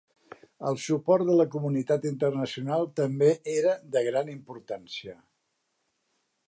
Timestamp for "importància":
4.39-5.19